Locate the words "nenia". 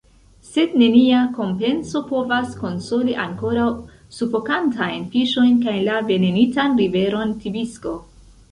0.83-1.19